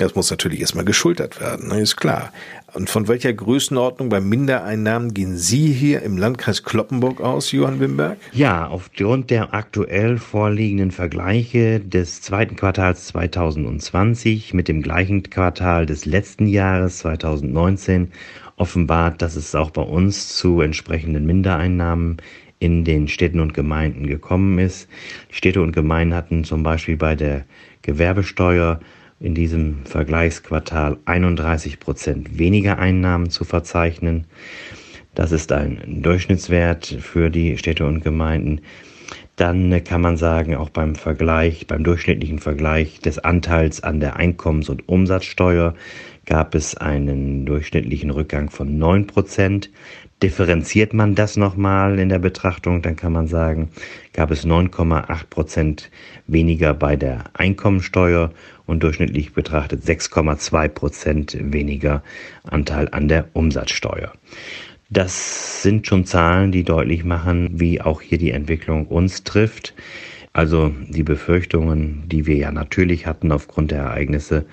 Das 0.00 0.14
muss 0.14 0.30
natürlich 0.30 0.60
erstmal 0.60 0.86
geschultert 0.86 1.42
werden, 1.42 1.68
ne, 1.68 1.82
ist 1.82 1.96
klar. 1.96 2.32
Und 2.72 2.88
von 2.88 3.06
welcher 3.06 3.34
Größenordnung 3.34 4.08
bei 4.08 4.22
Mindereinnahmen 4.22 5.12
gehen 5.12 5.36
Sie 5.36 5.74
hier 5.74 6.00
im 6.00 6.16
Landkreis 6.16 6.62
Kloppenburg 6.62 7.20
aus, 7.20 7.52
Johann 7.52 7.80
Wimberg? 7.80 8.16
Ja, 8.32 8.66
aufgrund 8.66 9.28
der 9.28 9.52
aktuell 9.52 10.16
vorliegenden 10.16 10.90
Vergleiche 10.90 11.80
des 11.80 12.22
zweiten 12.22 12.56
Quartals 12.56 13.08
2020 13.08 14.54
mit 14.54 14.68
dem 14.68 14.80
gleichen 14.80 15.22
Quartal 15.24 15.84
des 15.84 16.06
letzten 16.06 16.46
Jahres 16.46 17.00
2019 17.00 18.10
offenbart, 18.56 19.20
dass 19.20 19.36
es 19.36 19.54
auch 19.54 19.70
bei 19.70 19.82
uns 19.82 20.34
zu 20.34 20.62
entsprechenden 20.62 21.26
Mindereinnahmen 21.26 22.22
in 22.58 22.86
den 22.86 23.06
Städten 23.06 23.40
und 23.40 23.52
Gemeinden 23.52 24.06
gekommen 24.06 24.58
ist. 24.58 24.88
Städte 25.30 25.60
und 25.60 25.72
Gemeinden 25.72 26.14
hatten 26.14 26.44
zum 26.44 26.62
Beispiel 26.62 26.96
bei 26.96 27.14
der 27.16 27.44
Gewerbesteuer 27.82 28.80
in 29.20 29.34
diesem 29.34 29.84
Vergleichsquartal 29.84 30.96
31 31.04 31.78
Prozent 31.78 32.38
weniger 32.38 32.78
Einnahmen 32.78 33.28
zu 33.28 33.44
verzeichnen. 33.44 34.26
Das 35.14 35.30
ist 35.30 35.52
ein 35.52 36.02
Durchschnittswert 36.02 36.86
für 37.00 37.30
die 37.30 37.58
Städte 37.58 37.86
und 37.86 38.02
Gemeinden. 38.02 38.62
Dann 39.36 39.84
kann 39.84 40.00
man 40.00 40.16
sagen, 40.16 40.54
auch 40.54 40.70
beim 40.70 40.94
Vergleich, 40.94 41.66
beim 41.66 41.84
durchschnittlichen 41.84 42.38
Vergleich 42.38 43.00
des 43.00 43.18
Anteils 43.18 43.82
an 43.82 44.00
der 44.00 44.16
Einkommens- 44.16 44.68
und 44.68 44.88
Umsatzsteuer 44.88 45.74
gab 46.26 46.54
es 46.54 46.76
einen 46.76 47.46
durchschnittlichen 47.46 48.10
Rückgang 48.10 48.50
von 48.50 48.78
9 48.78 49.06
Prozent. 49.06 49.70
Differenziert 50.22 50.92
man 50.92 51.14
das 51.14 51.36
nochmal 51.36 51.98
in 51.98 52.10
der 52.10 52.18
Betrachtung, 52.18 52.82
dann 52.82 52.96
kann 52.96 53.12
man 53.12 53.26
sagen, 53.26 53.70
gab 54.12 54.30
es 54.30 54.46
9,8 54.46 55.30
Prozent 55.30 55.90
weniger 56.26 56.74
bei 56.74 56.96
der 56.96 57.24
Einkommensteuer 57.32 58.30
und 58.66 58.82
durchschnittlich 58.82 59.32
betrachtet 59.32 59.82
6,2 59.84 60.68
Prozent 60.68 61.36
weniger 61.40 62.02
Anteil 62.44 62.88
an 62.92 63.08
der 63.08 63.28
Umsatzsteuer. 63.32 64.12
Das 64.90 65.62
sind 65.62 65.86
schon 65.86 66.04
Zahlen, 66.04 66.52
die 66.52 66.64
deutlich 66.64 67.04
machen, 67.04 67.60
wie 67.60 67.80
auch 67.80 68.00
hier 68.02 68.18
die 68.18 68.32
Entwicklung 68.32 68.86
uns 68.86 69.24
trifft. 69.24 69.74
Also 70.32 70.72
die 70.88 71.02
Befürchtungen, 71.02 72.04
die 72.06 72.26
wir 72.26 72.36
ja 72.36 72.52
natürlich 72.52 73.06
hatten 73.06 73.32
aufgrund 73.32 73.70
der 73.70 73.80
Ereignisse 73.80 74.46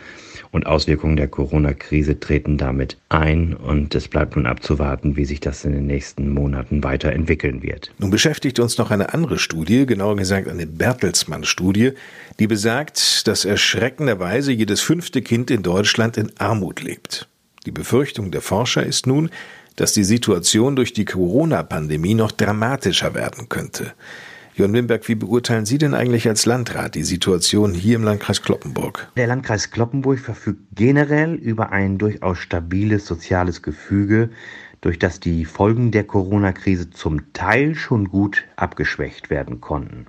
und 0.51 0.65
Auswirkungen 0.65 1.17
der 1.17 1.27
Corona-Krise 1.27 2.19
treten 2.19 2.57
damit 2.57 2.97
ein 3.09 3.53
und 3.53 3.95
es 3.95 4.07
bleibt 4.07 4.35
nun 4.35 4.45
abzuwarten, 4.45 5.15
wie 5.15 5.25
sich 5.25 5.39
das 5.39 5.65
in 5.65 5.73
den 5.73 5.87
nächsten 5.87 6.33
Monaten 6.33 6.83
weiterentwickeln 6.83 7.63
wird. 7.63 7.91
Nun 7.99 8.11
beschäftigt 8.11 8.59
uns 8.59 8.77
noch 8.77 8.91
eine 8.91 9.13
andere 9.13 9.39
Studie, 9.39 9.85
genauer 9.85 10.15
gesagt 10.15 10.47
eine 10.47 10.65
Bertelsmann-Studie, 10.65 11.91
die 12.39 12.47
besagt, 12.47 13.27
dass 13.27 13.45
erschreckenderweise 13.45 14.51
jedes 14.51 14.81
fünfte 14.81 15.21
Kind 15.21 15.51
in 15.51 15.63
Deutschland 15.63 16.17
in 16.17 16.31
Armut 16.37 16.81
lebt. 16.81 17.27
Die 17.65 17.71
Befürchtung 17.71 18.31
der 18.31 18.41
Forscher 18.41 18.85
ist 18.85 19.07
nun, 19.07 19.29
dass 19.75 19.93
die 19.93 20.03
Situation 20.03 20.75
durch 20.75 20.91
die 20.91 21.05
Corona-Pandemie 21.05 22.15
noch 22.15 22.31
dramatischer 22.31 23.13
werden 23.13 23.47
könnte. 23.47 23.93
Jörn 24.57 24.73
Wimberg, 24.73 25.07
wie 25.07 25.13
beurteilen 25.13 25.67
Sie 25.67 25.77
denn 25.77 25.93
eigentlich 25.93 26.27
als 26.27 26.47
Landrat 26.47 26.95
die 26.95 27.03
Situation 27.03 27.75
hier 27.75 27.95
im 27.95 28.03
Landkreis 28.03 28.41
Kloppenburg? 28.41 29.07
Der 29.15 29.27
Landkreis 29.27 29.69
Kloppenburg 29.69 30.17
verfügt 30.17 30.61
generell 30.73 31.35
über 31.35 31.71
ein 31.71 31.99
durchaus 31.99 32.39
stabiles 32.39 33.05
soziales 33.05 33.61
Gefüge, 33.61 34.31
durch 34.81 34.97
das 34.97 35.19
die 35.19 35.45
Folgen 35.45 35.91
der 35.91 36.05
Corona-Krise 36.05 36.89
zum 36.89 37.33
Teil 37.33 37.75
schon 37.75 38.09
gut 38.09 38.45
abgeschwächt 38.55 39.29
werden 39.29 39.61
konnten. 39.61 40.07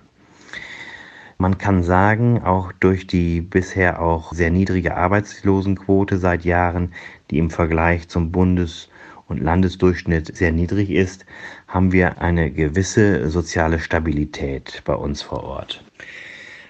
Man 1.37 1.59
kann 1.59 1.83
sagen, 1.83 2.43
auch 2.43 2.73
durch 2.73 3.07
die 3.07 3.43
bisher 3.43 4.01
auch 4.01 4.33
sehr 4.33 4.51
niedrige 4.51 4.97
Arbeitslosenquote 4.97 6.17
seit 6.17 6.47
Jahren, 6.47 6.95
die 7.31 7.37
im 7.37 7.51
Vergleich 7.51 8.09
zum 8.09 8.33
Bundes- 8.33 8.89
und 9.29 9.43
Landesdurchschnitt 9.43 10.37
sehr 10.37 10.53
niedrig 10.53 10.91
ist, 10.91 11.25
haben 11.67 11.93
wir 11.93 12.21
eine 12.21 12.51
gewisse 12.51 13.31
soziale 13.31 13.79
Stabilität 13.79 14.83
bei 14.85 14.95
uns 14.95 15.23
vor 15.23 15.45
Ort. 15.45 15.85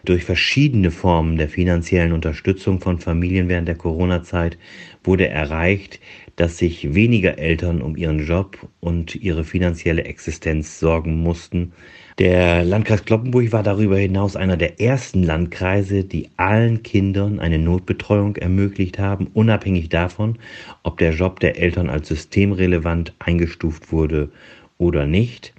Durch 0.05 0.25
verschiedene 0.25 0.91
Formen 0.91 1.37
der 1.37 1.49
finanziellen 1.49 2.13
Unterstützung 2.13 2.81
von 2.81 2.99
Familien 2.99 3.49
während 3.49 3.69
der 3.69 3.77
Corona-Zeit 3.77 4.59
wurde 5.05 5.29
erreicht, 5.29 6.01
dass 6.37 6.59
sich 6.59 6.95
weniger 6.95 7.39
Eltern 7.39 7.83
um 7.83 7.97
ihren 7.97 8.25
Job 8.25 8.59
und 8.81 9.17
ihre 9.17 9.45
finanzielle 9.45 10.05
Existenz 10.05 10.79
sorgen 10.79 11.21
mussten. 11.21 11.73
Der 12.19 12.65
Landkreis 12.65 13.05
Kloppenburg 13.05 13.53
war 13.53 13.63
darüber 13.63 13.97
hinaus 13.99 14.37
einer 14.37 14.57
der 14.57 14.81
ersten 14.81 15.23
Landkreise, 15.23 16.05
die 16.05 16.29
allen 16.37 16.83
Kindern 16.83 17.41
eine 17.41 17.59
Notbetreuung 17.59 18.37
ermöglicht 18.37 18.99
haben, 18.99 19.29
unabhängig 19.35 19.89
davon, 19.89 20.39
ob 20.83 20.99
der 20.99 21.13
Job 21.13 21.41
der 21.41 21.61
Eltern 21.61 21.89
als 21.91 22.09
systemrelevant 22.09 23.15
eingestuft 23.19 23.93
wurde 23.93 24.31
oder 24.79 25.07
nicht. 25.07 25.55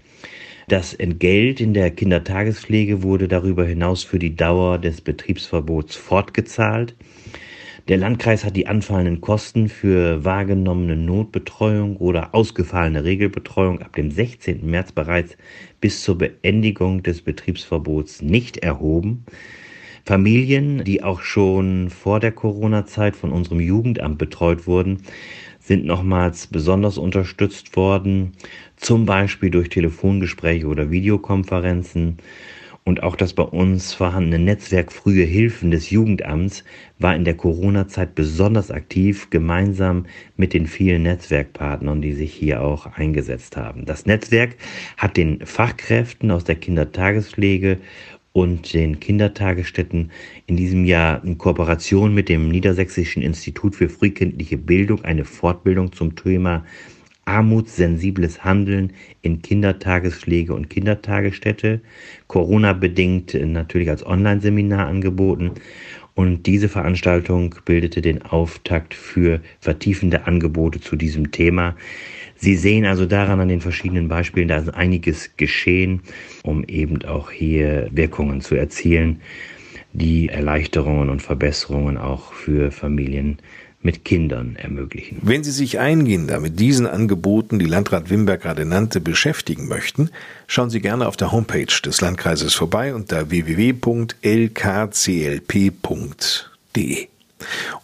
Das 0.69 0.93
Entgelt 0.93 1.61
in 1.61 1.73
der 1.73 1.89
Kindertagespflege 1.91 3.01
wurde 3.01 3.27
darüber 3.27 3.65
hinaus 3.65 4.03
für 4.03 4.19
die 4.19 4.35
Dauer 4.35 4.77
des 4.77 5.01
Betriebsverbots 5.01 5.95
fortgezahlt. 5.95 6.95
Der 7.89 7.97
Landkreis 7.97 8.45
hat 8.45 8.55
die 8.55 8.67
anfallenden 8.67 9.19
Kosten 9.19 9.67
für 9.67 10.23
wahrgenommene 10.23 10.95
Notbetreuung 10.95 11.97
oder 11.97 12.35
ausgefallene 12.35 13.03
Regelbetreuung 13.03 13.81
ab 13.81 13.95
dem 13.95 14.11
16. 14.11 14.63
März 14.63 14.91
bereits 14.91 15.35
bis 15.81 16.03
zur 16.03 16.19
Beendigung 16.19 17.01
des 17.01 17.23
Betriebsverbots 17.23 18.21
nicht 18.21 18.57
erhoben. 18.57 19.25
Familien, 20.05 20.83
die 20.83 21.01
auch 21.01 21.21
schon 21.21 21.89
vor 21.89 22.19
der 22.19 22.31
Corona-Zeit 22.31 23.15
von 23.15 23.31
unserem 23.31 23.59
Jugendamt 23.59 24.19
betreut 24.19 24.67
wurden, 24.67 25.01
sind 25.59 25.83
nochmals 25.83 26.45
besonders 26.45 26.99
unterstützt 26.99 27.75
worden, 27.75 28.33
zum 28.75 29.07
Beispiel 29.07 29.49
durch 29.49 29.69
Telefongespräche 29.69 30.67
oder 30.67 30.91
Videokonferenzen. 30.91 32.17
Und 32.89 33.03
auch 33.03 33.15
das 33.15 33.33
bei 33.33 33.43
uns 33.43 33.93
vorhandene 33.93 34.43
Netzwerk 34.43 34.91
Frühe 34.91 35.23
Hilfen 35.23 35.69
des 35.69 35.91
Jugendamts 35.91 36.63
war 36.97 37.15
in 37.15 37.23
der 37.23 37.35
Corona-Zeit 37.35 38.15
besonders 38.15 38.71
aktiv, 38.71 39.29
gemeinsam 39.29 40.07
mit 40.37 40.55
den 40.55 40.65
vielen 40.65 41.03
Netzwerkpartnern, 41.03 42.01
die 42.01 42.13
sich 42.13 42.33
hier 42.33 42.63
auch 42.63 42.87
eingesetzt 42.87 43.57
haben. 43.57 43.85
Das 43.85 44.07
Netzwerk 44.07 44.55
hat 44.97 45.17
den 45.17 45.45
Fachkräften 45.45 46.31
aus 46.31 46.45
der 46.45 46.55
Kindertagespflege 46.55 47.77
und 48.33 48.73
den 48.73 48.99
Kindertagesstätten 48.99 50.09
in 50.47 50.57
diesem 50.57 50.83
Jahr 50.83 51.23
in 51.23 51.37
Kooperation 51.37 52.15
mit 52.15 52.27
dem 52.27 52.49
Niedersächsischen 52.49 53.21
Institut 53.21 53.75
für 53.75 53.89
frühkindliche 53.89 54.57
Bildung 54.57 55.05
eine 55.05 55.25
Fortbildung 55.25 55.93
zum 55.93 56.15
Thema 56.15 56.65
armutssensibles 57.29 58.43
Handeln 58.43 58.91
in 59.21 59.41
Kindertagespflege 59.43 60.53
und 60.53 60.69
Kindertagesstätte, 60.69 61.79
Corona-bedingt 62.27 63.35
natürlich 63.35 63.89
als 63.89 64.05
Online-Seminar 64.05 64.87
angeboten. 64.87 65.51
Und 66.15 66.47
diese 66.47 66.67
Veranstaltung 66.67 67.55
bildete 67.65 68.01
den 68.01 68.23
Auftakt 68.23 68.93
für 68.93 69.41
vertiefende 69.59 70.25
Angebote 70.25 70.81
zu 70.81 70.95
diesem 70.95 71.31
Thema. 71.31 71.75
Sie 72.35 72.55
sehen 72.55 72.85
also 72.85 73.05
daran 73.05 73.39
an 73.39 73.47
den 73.47 73.61
verschiedenen 73.61 74.07
Beispielen, 74.07 74.47
da 74.47 74.57
ist 74.57 74.73
einiges 74.73 75.37
geschehen, 75.37 76.01
um 76.43 76.63
eben 76.63 77.03
auch 77.05 77.31
hier 77.31 77.89
Wirkungen 77.91 78.41
zu 78.41 78.55
erzielen, 78.55 79.21
die 79.93 80.29
Erleichterungen 80.29 81.09
und 81.09 81.21
Verbesserungen 81.21 81.97
auch 81.97 82.33
für 82.33 82.71
Familien 82.71 83.37
mit 83.81 84.03
Kindern 84.03 84.55
ermöglichen. 84.57 85.19
Wenn 85.21 85.43
Sie 85.43 85.51
sich 85.51 85.79
eingehender 85.79 86.39
mit 86.39 86.59
diesen 86.59 86.85
Angeboten, 86.85 87.59
die 87.59 87.65
Landrat 87.65 88.09
Wimberg 88.09 88.41
gerade 88.41 88.65
nannte, 88.65 88.99
beschäftigen 88.99 89.67
möchten, 89.67 90.09
schauen 90.47 90.69
Sie 90.69 90.81
gerne 90.81 91.07
auf 91.07 91.15
der 91.15 91.31
Homepage 91.31 91.81
des 91.83 92.01
Landkreises 92.01 92.53
vorbei 92.53 92.93
unter 92.93 93.29
www.lkclp.de. 93.29 94.17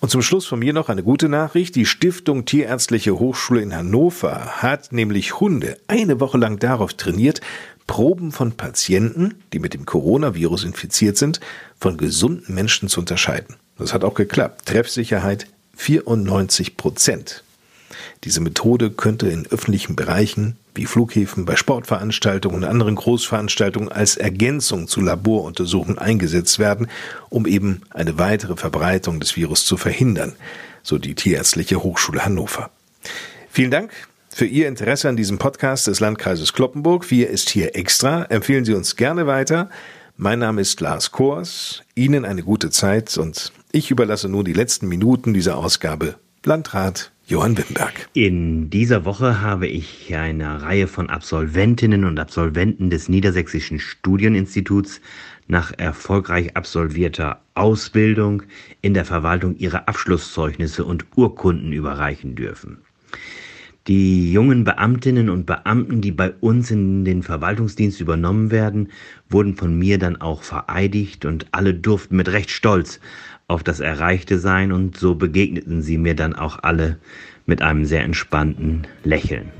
Und 0.01 0.09
zum 0.09 0.21
Schluss 0.21 0.45
von 0.45 0.59
mir 0.59 0.73
noch 0.73 0.89
eine 0.89 1.03
gute 1.03 1.29
Nachricht. 1.29 1.75
Die 1.75 1.85
Stiftung 1.85 2.43
Tierärztliche 2.43 3.17
Hochschule 3.17 3.61
in 3.61 3.73
Hannover 3.73 4.61
hat 4.61 4.91
nämlich 4.91 5.39
Hunde 5.39 5.77
eine 5.87 6.19
Woche 6.19 6.37
lang 6.37 6.59
darauf 6.59 6.93
trainiert, 6.93 7.39
Proben 7.87 8.31
von 8.31 8.53
Patienten, 8.53 9.35
die 9.53 9.59
mit 9.59 9.73
dem 9.73 9.85
Coronavirus 9.85 10.65
infiziert 10.65 11.17
sind, 11.17 11.39
von 11.79 11.97
gesunden 11.97 12.53
Menschen 12.53 12.89
zu 12.89 12.99
unterscheiden. 12.99 13.55
Das 13.77 13.93
hat 13.93 14.03
auch 14.03 14.15
geklappt. 14.15 14.65
Treffsicherheit 14.65 15.47
94 15.75 16.77
Prozent. 16.77 17.43
Diese 18.23 18.41
Methode 18.41 18.89
könnte 18.89 19.27
in 19.27 19.45
öffentlichen 19.47 19.95
Bereichen 19.95 20.57
wie 20.73 20.85
Flughäfen, 20.85 21.45
bei 21.45 21.55
Sportveranstaltungen 21.55 22.57
und 22.57 22.69
anderen 22.69 22.95
Großveranstaltungen 22.95 23.89
als 23.89 24.17
Ergänzung 24.17 24.87
zu 24.87 24.99
Laboruntersuchungen 25.01 25.97
eingesetzt 25.97 26.59
werden, 26.59 26.87
um 27.29 27.45
eben 27.45 27.81
eine 27.91 28.17
weitere 28.17 28.57
Verbreitung 28.57 29.19
des 29.19 29.35
Virus 29.37 29.65
zu 29.65 29.77
verhindern, 29.77 30.33
so 30.83 30.97
die 30.97 31.15
Tierärztliche 31.15 31.81
Hochschule 31.81 32.25
Hannover. 32.25 32.69
Vielen 33.49 33.71
Dank 33.71 33.91
für 34.29 34.45
Ihr 34.45 34.67
Interesse 34.67 35.07
an 35.07 35.15
diesem 35.15 35.37
Podcast 35.37 35.87
des 35.87 36.01
Landkreises 36.01 36.51
Kloppenburg. 36.51 37.09
Wir 37.09 37.29
ist 37.29 37.49
hier 37.49 37.75
extra. 37.75 38.23
Empfehlen 38.25 38.65
Sie 38.65 38.73
uns 38.73 38.97
gerne 38.97 39.27
weiter. 39.27 39.69
Mein 40.17 40.39
Name 40.39 40.61
ist 40.61 40.81
Lars 40.81 41.11
Kors. 41.11 41.83
Ihnen 41.95 42.25
eine 42.25 42.43
gute 42.43 42.69
Zeit 42.69 43.17
und 43.17 43.53
Ich 43.75 43.91
überlasse 43.91 44.29
nun 44.29 44.45
die 44.45 44.53
letzten 44.53 44.87
Minuten 44.87 45.33
dieser 45.33 45.57
Ausgabe 45.57 46.15
Landrat 46.45 47.11
Johann 47.27 47.57
Wimberg. 47.57 48.07
In 48.13 48.69
dieser 48.69 49.03
Woche 49.03 49.41
habe 49.41 49.67
ich 49.67 50.15
eine 50.15 50.61
Reihe 50.61 50.87
von 50.87 51.09
Absolventinnen 51.09 52.05
und 52.05 52.17
Absolventen 52.17 52.89
des 52.89 53.09
Niedersächsischen 53.09 53.79
Studieninstituts 53.79 55.01
nach 55.49 55.73
erfolgreich 55.77 56.55
absolvierter 56.55 57.41
Ausbildung 57.53 58.43
in 58.79 58.93
der 58.93 59.03
Verwaltung 59.03 59.57
ihre 59.57 59.89
Abschlusszeugnisse 59.89 60.85
und 60.85 61.05
Urkunden 61.17 61.73
überreichen 61.73 62.35
dürfen. 62.35 62.77
Die 63.87 64.31
jungen 64.31 64.63
Beamtinnen 64.63 65.29
und 65.29 65.45
Beamten, 65.45 66.01
die 66.01 66.11
bei 66.11 66.31
uns 66.39 66.71
in 66.71 67.05
den 67.05 67.21
Verwaltungsdienst 67.21 68.01
übernommen 68.01 68.49
werden, 68.49 68.89
wurden 69.29 69.57
von 69.57 69.77
mir 69.77 69.99
dann 69.99 70.19
auch 70.19 70.41
vereidigt 70.41 71.25
und 71.25 71.47
alle 71.51 71.75
durften 71.75 72.15
mit 72.15 72.29
Recht 72.29 72.49
stolz 72.49 72.99
auf 73.47 73.63
das 73.63 73.79
Erreichte 73.79 74.39
sein 74.39 74.71
und 74.71 74.97
so 74.97 75.15
begegneten 75.15 75.81
sie 75.81 75.97
mir 75.97 76.15
dann 76.15 76.35
auch 76.35 76.59
alle 76.63 76.97
mit 77.45 77.61
einem 77.61 77.85
sehr 77.85 78.03
entspannten 78.03 78.87
Lächeln. 79.03 79.51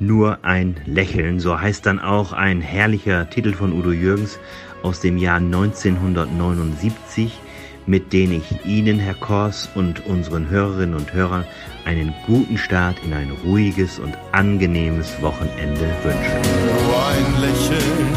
Nur 0.00 0.44
ein 0.44 0.76
Lächeln, 0.86 1.40
so 1.40 1.60
heißt 1.60 1.84
dann 1.86 2.00
auch 2.00 2.32
ein 2.32 2.60
herrlicher 2.60 3.28
Titel 3.28 3.52
von 3.52 3.72
Udo 3.72 3.92
Jürgens 3.92 4.38
aus 4.82 5.00
dem 5.00 5.18
Jahr 5.18 5.36
1979, 5.36 7.38
mit 7.86 8.12
dem 8.12 8.32
ich 8.32 8.64
Ihnen, 8.64 8.98
Herr 8.98 9.14
Kors, 9.14 9.68
und 9.74 10.06
unseren 10.06 10.48
Hörerinnen 10.48 10.94
und 10.94 11.12
Hörern 11.12 11.44
einen 11.84 12.14
guten 12.26 12.56
Start 12.56 12.96
in 13.04 13.12
ein 13.12 13.30
ruhiges 13.44 13.98
und 13.98 14.16
angenehmes 14.32 15.20
Wochenende 15.20 15.94
wünsche. 16.02 16.40
Nur 16.86 17.06
ein 17.06 17.42
Lächeln, 17.42 18.14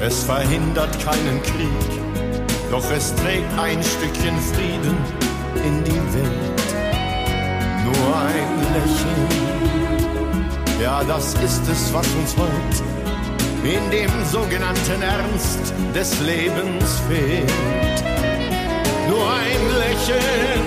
es 0.00 0.24
verhindert 0.24 1.02
keinen 1.02 1.40
Krieg 1.42 1.99
doch 2.70 2.88
es 2.92 3.14
trägt 3.16 3.58
ein 3.58 3.82
Stückchen 3.82 4.38
Frieden 4.52 4.96
in 5.64 5.84
die 5.84 6.02
Welt. 6.14 6.68
Nur 7.84 8.16
ein 8.16 8.50
Lächeln, 8.74 9.28
ja, 10.80 11.02
das 11.04 11.34
ist 11.34 11.68
es, 11.68 11.92
was 11.92 12.06
uns 12.14 12.36
heute 12.36 12.84
in 13.64 13.90
dem 13.90 14.10
sogenannten 14.30 15.02
Ernst 15.02 15.74
des 15.94 16.18
Lebens 16.20 17.00
fehlt. 17.08 17.50
Nur 19.08 19.28
ein 19.28 19.62
Lächeln 19.78 20.62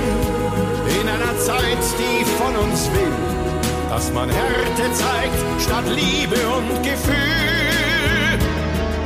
in 1.02 1.08
einer 1.08 1.40
Zeit, 1.40 1.84
die 1.98 2.26
von 2.26 2.56
uns 2.56 2.90
will, 2.92 3.16
dass 3.90 4.12
man 4.12 4.30
Härte 4.30 4.92
zeigt 4.94 5.62
statt 5.62 5.86
Liebe 5.88 6.36
und 6.58 6.84
Gefühl. 6.84 8.38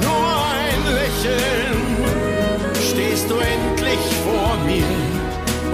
Nur 0.01 0.27
ein 0.51 0.95
Lächeln 0.95 1.86
stehst 2.97 3.29
du 3.29 3.35
endlich 3.35 3.99
vor 4.25 4.57
mir 4.65 4.89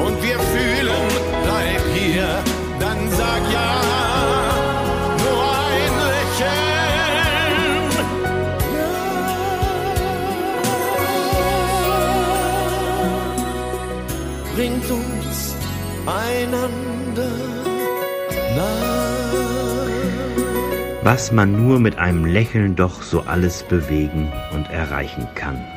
und 0.06 0.22
wir 0.22 0.38
fühlen, 0.38 1.08
bleib 1.46 1.82
hier, 1.94 2.44
dann 2.82 3.10
sag 3.12 3.42
ja, 3.50 3.82
nur 5.24 5.44
ein 5.72 5.94
Lächeln. 6.12 7.88
Bringt 14.56 14.92
uns 14.92 15.56
einander 16.06 17.36
nah. 18.58 19.88
Was 21.04 21.32
man 21.32 21.66
nur 21.66 21.80
mit 21.80 21.98
einem 21.98 22.26
Lächeln 22.26 22.76
doch 22.76 23.02
so 23.02 23.22
alles 23.22 23.64
bewegen 23.64 24.30
und 24.54 24.70
erreichen 24.70 25.28
kann. 25.36 25.73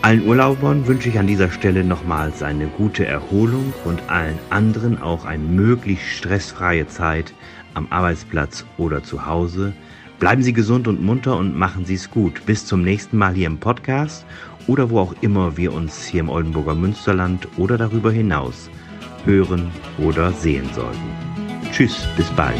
Allen 0.00 0.26
Urlaubern 0.26 0.86
wünsche 0.86 1.08
ich 1.08 1.18
an 1.18 1.26
dieser 1.26 1.50
Stelle 1.50 1.82
nochmals 1.82 2.42
eine 2.42 2.68
gute 2.68 3.04
Erholung 3.04 3.72
und 3.84 4.00
allen 4.08 4.38
anderen 4.48 5.02
auch 5.02 5.24
eine 5.24 5.42
möglichst 5.42 6.06
stressfreie 6.06 6.86
Zeit 6.86 7.34
am 7.74 7.88
Arbeitsplatz 7.90 8.64
oder 8.76 9.02
zu 9.02 9.26
Hause. 9.26 9.72
Bleiben 10.20 10.42
Sie 10.42 10.52
gesund 10.52 10.86
und 10.86 11.02
munter 11.02 11.36
und 11.36 11.56
machen 11.56 11.84
Sie 11.84 11.94
es 11.94 12.10
gut. 12.10 12.46
Bis 12.46 12.64
zum 12.64 12.82
nächsten 12.82 13.18
Mal 13.18 13.34
hier 13.34 13.48
im 13.48 13.58
Podcast 13.58 14.24
oder 14.68 14.88
wo 14.88 15.00
auch 15.00 15.14
immer 15.20 15.56
wir 15.56 15.72
uns 15.72 16.04
hier 16.06 16.20
im 16.20 16.28
Oldenburger 16.28 16.76
Münsterland 16.76 17.48
oder 17.56 17.76
darüber 17.76 18.12
hinaus 18.12 18.70
hören 19.24 19.70
oder 19.98 20.32
sehen 20.32 20.68
sollten. 20.74 21.10
Tschüss, 21.72 22.06
bis 22.16 22.30
bald. 22.30 22.56